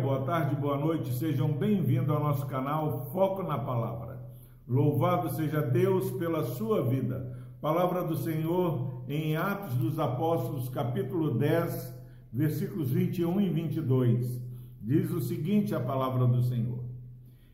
[0.00, 4.18] boa tarde, boa noite, sejam bem-vindos ao nosso canal Foco na Palavra.
[4.66, 7.36] Louvado seja Deus pela sua vida.
[7.60, 11.94] Palavra do Senhor em Atos dos Apóstolos, capítulo 10,
[12.32, 14.42] versículos 21 e 22.
[14.80, 16.82] Diz o seguinte a palavra do Senhor: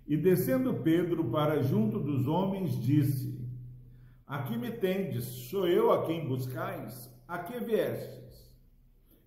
[0.07, 3.45] E descendo Pedro para junto dos homens, disse:
[4.25, 7.13] Aqui me tendes, sou eu a quem buscais?
[7.27, 8.57] A que viestes?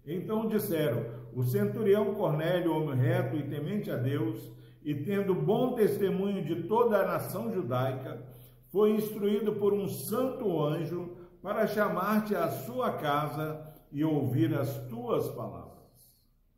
[0.05, 4.51] Então disseram: O centurião Cornélio, homem reto e temente a Deus,
[4.83, 8.23] e tendo bom testemunho de toda a nação judaica,
[8.71, 15.27] foi instruído por um santo anjo para chamar-te à sua casa e ouvir as tuas
[15.29, 15.69] palavras.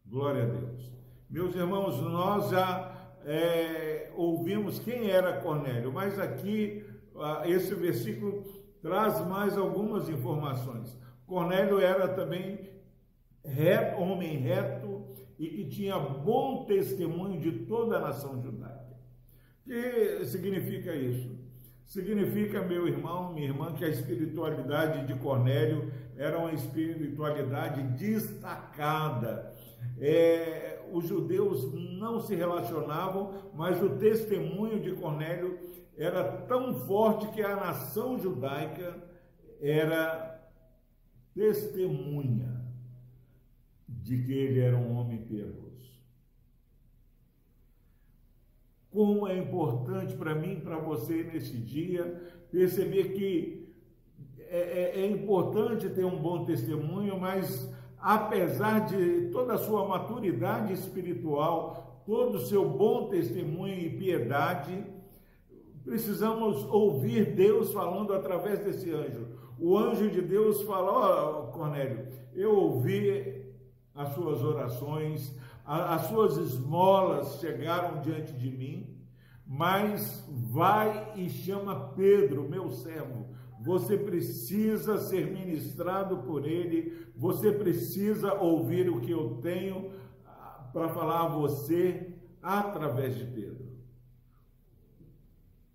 [0.06, 0.92] Glória a Deus.
[1.30, 2.92] Meus irmãos, nós já
[3.26, 6.86] é, ouvimos quem era Cornélio, mas aqui
[7.46, 8.44] esse versículo
[8.82, 10.98] traz mais algumas informações.
[11.26, 12.70] Cornélio era também
[13.44, 15.02] reto, homem reto
[15.38, 18.96] e que tinha bom testemunho de toda a nação judaica.
[19.66, 21.40] O que significa isso?
[21.86, 29.54] Significa, meu irmão, minha irmã, que a espiritualidade de Cornélio era uma espiritualidade destacada.
[30.00, 35.60] É, os judeus não se relacionavam, mas o testemunho de Cornélio
[35.98, 38.96] era tão forte que a nação judaica
[39.60, 40.40] era
[41.34, 42.62] testemunha
[44.00, 45.72] de que ele era um homem piedoso.
[48.90, 53.74] Como é importante para mim, para você nesse dia, perceber que
[54.50, 60.74] é, é, é, importante ter um bom testemunho, mas apesar de toda a sua maturidade
[60.74, 64.84] espiritual, todo o seu bom testemunho e piedade,
[65.86, 69.28] precisamos ouvir Deus falando através desse anjo.
[69.58, 73.41] O anjo de Deus fala: Ó oh, Cornélio, eu ouvi
[73.94, 75.35] as suas orações,
[75.66, 78.97] as suas esmolas chegaram diante de mim,
[79.46, 83.28] mas vai e chama Pedro, meu servo.
[83.62, 89.91] Você precisa ser ministrado por ele, você precisa ouvir o que eu tenho
[90.25, 93.72] ah, para falar a você através de Pedro.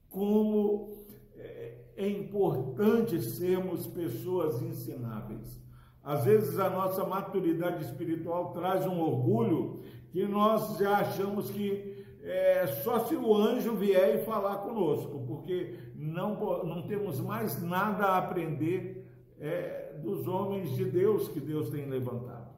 [0.09, 1.07] Como
[1.37, 5.66] é, é importante sermos pessoas ensináveis.
[6.07, 9.81] Às vezes a nossa maturidade espiritual traz um orgulho
[10.13, 15.77] que nós já achamos que é só se o anjo vier e falar conosco, porque
[15.97, 19.05] não, não temos mais nada a aprender
[19.41, 22.55] é, dos homens de Deus que Deus tem levantado.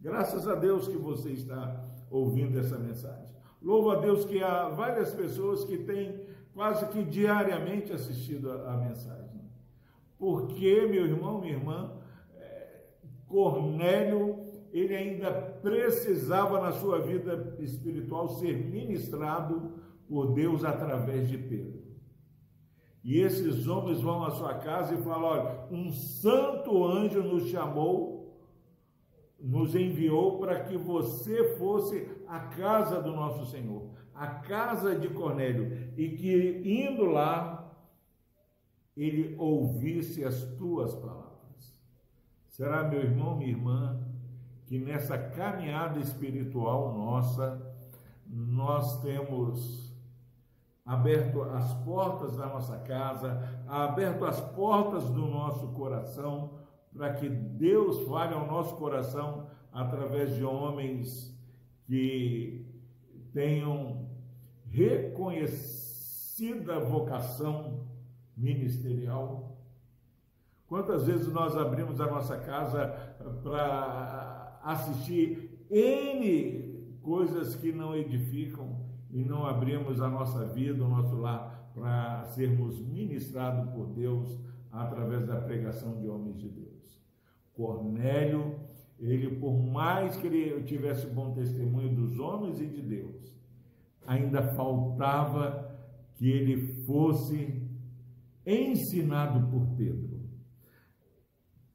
[0.00, 3.28] Graças a Deus que você está ouvindo essa mensagem.
[3.60, 6.22] Louvo a Deus que há várias pessoas que têm
[6.54, 9.42] quase que diariamente assistido a, a mensagem.
[10.18, 11.92] Porque, meu irmão, minha irmã,
[13.34, 14.38] Cornélio,
[14.72, 19.72] ele ainda precisava na sua vida espiritual ser ministrado
[20.08, 21.82] por Deus através de Pedro.
[23.02, 28.38] E esses homens vão à sua casa e falam: olha, um santo anjo nos chamou,
[29.38, 35.92] nos enviou para que você fosse à casa do nosso Senhor, a casa de Cornélio,
[35.96, 37.76] e que indo lá,
[38.96, 41.33] ele ouvisse as tuas palavras.
[42.54, 44.00] Será, meu irmão, minha irmã,
[44.66, 47.60] que nessa caminhada espiritual nossa,
[48.28, 49.92] nós temos
[50.86, 56.60] aberto as portas da nossa casa, aberto as portas do nosso coração,
[56.96, 61.36] para que Deus fale ao nosso coração através de homens
[61.88, 62.64] que
[63.32, 64.08] tenham
[64.70, 67.80] reconhecida vocação
[68.36, 69.53] ministerial
[70.68, 72.86] Quantas vezes nós abrimos a nossa casa
[73.42, 78.80] para assistir N coisas que não edificam
[79.10, 84.40] e não abrimos a nossa vida, o nosso lar, para sermos ministrados por Deus
[84.72, 87.00] através da pregação de homens de Deus.
[87.54, 88.58] Cornélio,
[88.98, 93.36] ele, por mais que ele tivesse bom testemunho dos homens e de Deus,
[94.06, 95.72] ainda faltava
[96.14, 97.62] que ele fosse
[98.46, 100.13] ensinado por Pedro.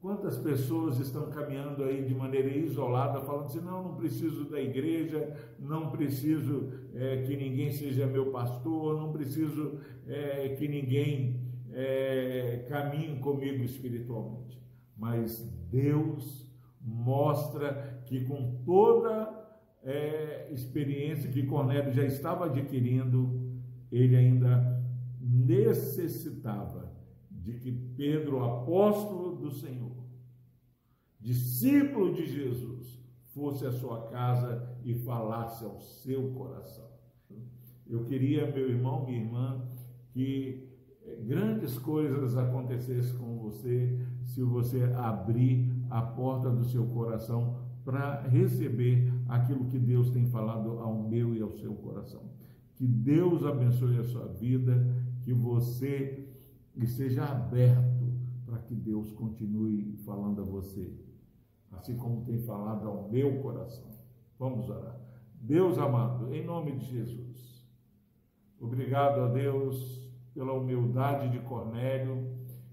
[0.00, 5.36] Quantas pessoas estão caminhando aí de maneira isolada, falando assim: não, não preciso da igreja,
[5.58, 11.42] não preciso é, que ninguém seja meu pastor, não preciso é, que ninguém
[11.72, 14.58] é, caminhe comigo espiritualmente.
[14.96, 15.38] Mas
[15.70, 16.50] Deus
[16.80, 19.38] mostra que com toda
[19.82, 23.60] é, experiência que Cornélio já estava adquirindo,
[23.92, 24.82] ele ainda
[25.20, 26.79] necessitava
[27.50, 29.96] de que Pedro, apóstolo do Senhor,
[31.18, 32.98] discípulo de Jesus,
[33.34, 36.88] fosse à sua casa e falasse ao seu coração.
[37.86, 39.62] Eu queria, meu irmão, minha irmã,
[40.12, 40.68] que
[41.04, 48.20] eh, grandes coisas acontecessem com você se você abrir a porta do seu coração para
[48.22, 52.22] receber aquilo que Deus tem falado ao meu e ao seu coração.
[52.74, 54.86] Que Deus abençoe a sua vida,
[55.22, 56.28] que você
[56.76, 58.12] esteja aberto
[58.46, 60.92] para que Deus continue falando a você,
[61.72, 63.90] assim como tem falado ao meu coração.
[64.38, 64.98] Vamos orar.
[65.40, 67.66] Deus amado, em nome de Jesus,
[68.60, 72.28] obrigado a Deus pela humildade de Cornélio,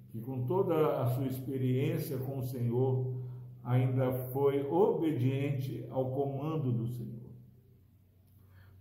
[0.09, 3.15] que com toda a sua experiência com o Senhor,
[3.63, 7.17] ainda foi obediente ao comando do Senhor.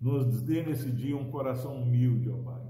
[0.00, 2.62] Nos dê nesse dia um coração humilde, ó Pai,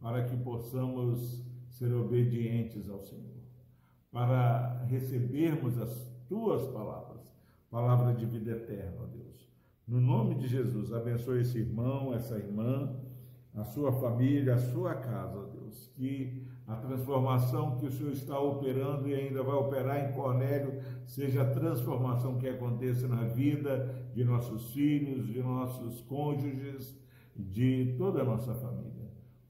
[0.00, 1.44] para que possamos
[1.82, 3.42] ser obedientes ao Senhor,
[4.12, 7.34] para recebermos as tuas palavras,
[7.68, 9.50] palavra de vida eterna, Deus.
[9.88, 12.94] No nome de Jesus, abençoe esse irmão, essa irmã,
[13.52, 19.08] a sua família, a sua casa, Deus, que a transformação que o Senhor está operando
[19.08, 24.72] e ainda vai operar em Cornélio seja a transformação que aconteça na vida de nossos
[24.72, 26.96] filhos, de nossos cônjuges,
[27.34, 29.01] de toda a nossa família.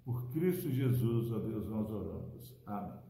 [0.05, 2.57] Por Cristo Jesus, a Deus nós oramos.
[2.67, 3.03] Amém.